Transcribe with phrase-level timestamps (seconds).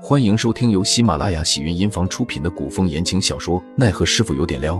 [0.00, 4.76] 欢迎收听由喜马拉雅喜云音房出品的古风言情小说《奈何师傅有点撩》，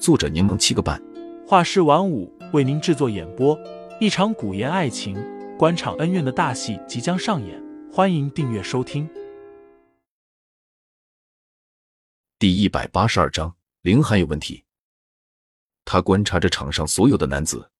[0.00, 1.00] 作者柠檬七个半，
[1.46, 3.56] 画师晚舞为您制作演播。
[4.00, 5.16] 一场古言爱情、
[5.56, 9.08] 官场恩怨的大戏即将上演，欢迎订阅收听。
[12.36, 14.64] 第一百八十二章，凌寒有问题。
[15.84, 17.70] 他观察着场上所有的男子，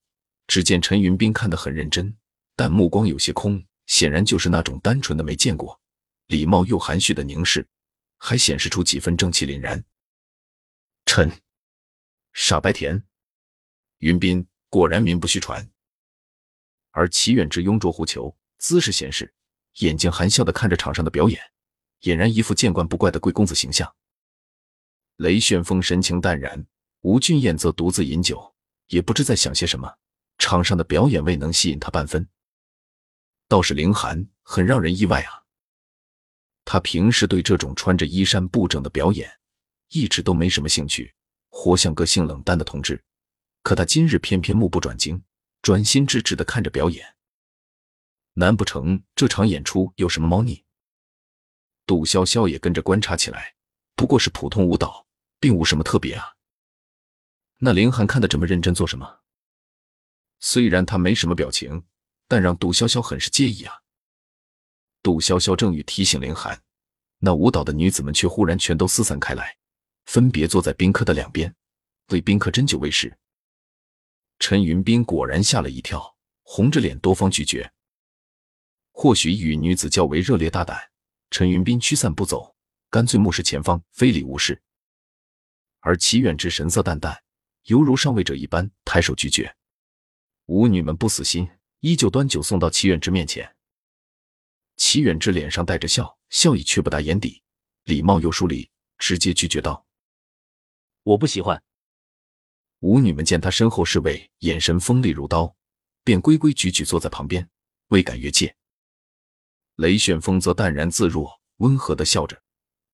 [0.46, 2.14] 只见陈云斌看得很认真，
[2.54, 5.78] 但目光有些空，显然就是那种单纯的没见过。
[6.28, 7.66] 礼貌又含蓄的凝视，
[8.18, 9.82] 还显示出几分正气凛然。
[11.06, 11.32] 陈
[12.34, 13.02] 傻白甜，
[13.98, 15.70] 云斌果然名不虚传。
[16.90, 19.32] 而齐远之拥着狐裘，姿势闲适，
[19.78, 21.40] 眼睛含笑的看着场上的表演，
[22.02, 23.96] 俨然一副见惯不怪的贵公子形象。
[25.16, 26.66] 雷旋风神情淡然，
[27.00, 28.54] 吴俊彦则独自饮酒，
[28.88, 29.96] 也不知在想些什么。
[30.36, 32.28] 场上的表演未能吸引他半分，
[33.48, 35.47] 倒是凌寒很让人意外啊。
[36.70, 39.26] 他平时对这种穿着衣衫不整的表演
[39.88, 41.14] 一直都没什么兴趣，
[41.48, 43.02] 活像个性冷淡的同志。
[43.62, 45.22] 可他今日偏偏目不转睛，
[45.62, 47.16] 专心致志的看着表演。
[48.34, 50.62] 难不成这场演出有什么猫腻？
[51.86, 53.54] 杜潇潇也跟着观察起来，
[53.96, 55.06] 不过是普通舞蹈，
[55.40, 56.34] 并无什么特别啊。
[57.60, 59.20] 那凌寒看得这么认真做什么？
[60.38, 61.86] 虽然他没什么表情，
[62.26, 63.72] 但让杜潇潇很是介意啊。
[65.00, 66.60] 杜潇潇正欲提醒凌寒，
[67.18, 69.56] 那舞蹈的女子们却忽然全都四散开来，
[70.04, 71.52] 分别坐在宾客的两边，
[72.10, 73.16] 为宾客斟酒喂食。
[74.38, 77.72] 陈云斌果然吓了一跳，红着脸多方拒绝。
[78.92, 80.90] 或许与女子较为热烈大胆，
[81.30, 82.54] 陈云斌驱散不走，
[82.88, 84.62] 干脆目视前方，非礼勿视。
[85.80, 87.22] 而齐远之神色淡淡，
[87.64, 89.56] 犹如上位者一般，抬手拒绝。
[90.46, 91.48] 舞女们不死心，
[91.80, 93.56] 依旧端酒送到齐远之面前。
[94.90, 97.42] 齐远志脸上带着笑，笑意却不达眼底，
[97.84, 99.84] 礼貌又疏离，直接拒绝道
[101.04, 101.62] ：“我不喜欢。”
[102.80, 105.54] 舞女们见他身后侍卫眼神锋利如刀，
[106.04, 107.46] 便规规矩矩坐在旁边，
[107.88, 108.56] 未敢越界。
[109.76, 112.42] 雷旋风则淡然自若，温和的笑着，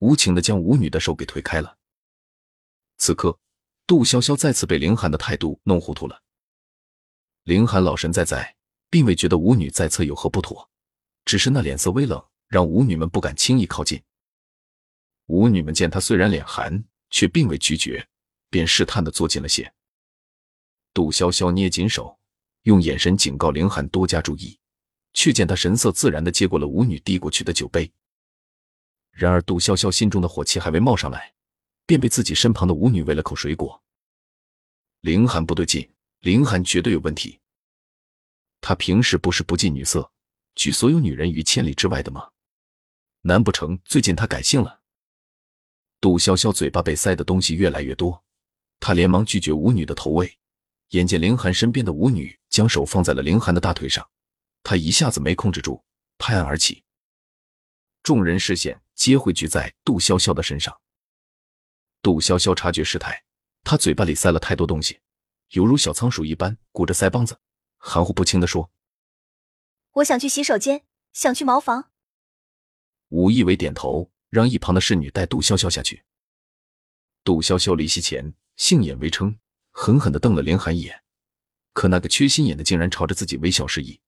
[0.01, 1.79] 无情的将舞女的手给推开了。
[2.97, 3.39] 此刻，
[3.87, 6.25] 杜潇潇再次被凌寒的态度弄糊涂了。
[7.45, 8.57] 凌寒老神在在，
[8.91, 10.69] 并未觉得舞女在侧有何不妥。
[11.25, 14.03] 只是那脸色微冷，让舞女们不敢轻易靠近。
[15.27, 18.07] 舞女们见他虽然脸寒，却并未拒绝，
[18.51, 19.73] 便试探的坐近了些。
[20.93, 22.19] 杜潇潇捏紧手，
[22.63, 24.59] 用眼神警告凌寒多加注意，
[25.13, 27.91] 却见他神色自然的接过了舞女递过去的酒杯。
[29.11, 31.35] 然而杜潇潇心中的火气还未冒上来，
[31.87, 33.83] 便被自己身旁的舞女喂了口水果。
[35.01, 35.91] 凌寒不对劲，
[36.21, 37.41] 凌寒绝对有问题。
[38.61, 40.11] 他平时不是不近女色。
[40.55, 42.31] 拒所有女人于千里之外的吗？
[43.23, 44.81] 难不成最近他改姓了？
[46.01, 48.25] 杜潇潇嘴巴被塞的东西越来越多，
[48.79, 50.39] 他连忙拒绝舞女的投喂。
[50.91, 54.09] 眼见凌寒身边的舞女将手放在了凌寒的大腿上，
[54.63, 55.83] 他一下子没控制住，
[56.19, 56.85] 拍案而起。
[58.03, 60.79] 众人视线皆汇聚在杜潇潇的身上。
[62.03, 63.25] 杜潇潇察觉失态，
[63.65, 65.01] 他嘴巴里塞了太多东西，
[65.53, 67.41] 犹如小仓鼠一般鼓着腮帮子，
[67.79, 68.71] 含糊不清地说。
[69.95, 71.93] 我想去洗手间，想去茅房。
[73.11, 76.03] 武义伟点头，让一旁的侍女带杜潇潇下去。
[77.23, 79.39] 杜潇潇离席前，杏眼微撑，
[79.71, 81.05] 狠狠的瞪了林寒一眼。
[81.73, 84.01] 可那个缺心眼的竟然朝着自己微笑示意。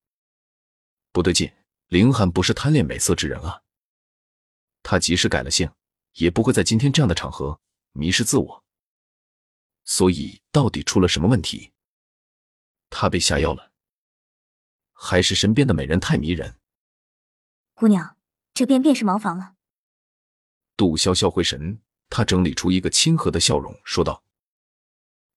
[1.13, 1.53] 不对劲，
[1.87, 3.63] 林寒不是贪恋美色之人啊。
[4.83, 5.71] 他即使改了姓，
[6.15, 7.61] 也不会在今天这样的场合
[7.93, 8.65] 迷失自我。
[9.85, 11.73] 所以，到底出了什么问题？
[12.91, 13.71] 他被下药了？
[14.99, 16.57] 还是身边的美人太迷人。
[17.75, 18.17] 姑娘，
[18.55, 19.53] 这边便是茅房了。
[20.77, 24.25] 杜潇潇回神，她整理出一个亲和的笑容，说道：“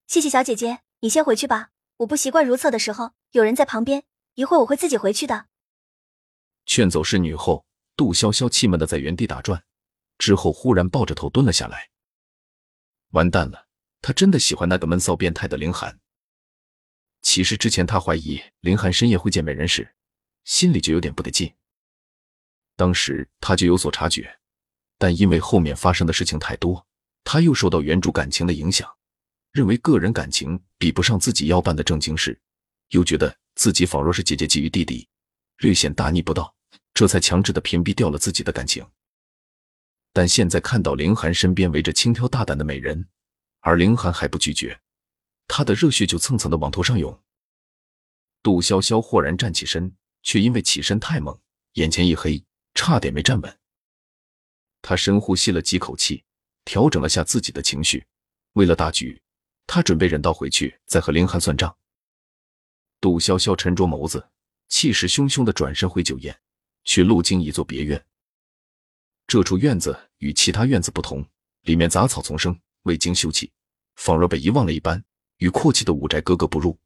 [0.08, 1.72] 谢谢小姐姐，你先回去吧。
[1.98, 4.06] 我不习惯如厕的时候有人在旁边，
[4.36, 5.48] 一会儿我会自己回去的。”
[6.66, 7.66] 劝走侍女后，
[7.98, 9.64] 杜潇潇气闷的在原地打转，
[10.18, 11.90] 之后忽然抱着头蹲了下来。
[13.10, 13.68] 完蛋了，
[14.02, 16.00] 他真的喜欢那个闷骚变态的凌寒。
[17.22, 19.96] 其实之前他怀疑林寒深夜会见美人时，
[20.46, 21.54] 心里就有点不得劲。
[22.76, 24.40] 当时他就有所察觉，
[24.98, 26.88] 但因为后面发生的事情太多，
[27.24, 28.90] 他又受到原主感情的影响，
[29.52, 32.40] 认为个人感情比不上自己要办的正经事，
[32.90, 35.08] 又觉得自己仿若是姐姐觊觎弟弟，
[35.58, 36.56] 略显大逆不道，
[36.94, 38.86] 这才强制的屏蔽掉了自己的感情。
[40.14, 43.08] 但现在看到林寒身边围着轻佻大胆的美人，
[43.60, 44.80] 而林寒还不拒绝。
[45.50, 47.22] 他的热血就蹭蹭的往头上涌。
[48.42, 51.38] 杜潇潇豁然站起身，却因为起身太猛，
[51.74, 52.42] 眼前一黑，
[52.76, 53.60] 差点没站稳。
[54.82, 56.24] 他深呼吸了几口气，
[56.64, 58.06] 调整了下自己的情绪。
[58.54, 59.22] 为了大局，
[59.66, 61.76] 他准备忍到回去再和凌寒算账。
[63.02, 64.30] 杜潇潇沉着眸子，
[64.70, 66.40] 气势汹汹的转身回酒宴，
[66.84, 68.06] 去路经一座别院。
[69.26, 71.28] 这处院子与其他院子不同，
[71.62, 73.50] 里面杂草丛生，未经修葺，
[73.96, 75.04] 仿若被遗忘了一般，
[75.40, 76.78] 与阔气的五宅格格不入。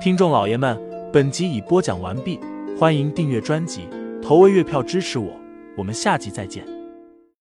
[0.00, 0.78] 听众老爷们，
[1.12, 2.38] 本集已播讲完毕，
[2.78, 3.88] 欢迎订阅专辑，
[4.22, 5.40] 投喂月票支持我，
[5.76, 6.77] 我们下集再见。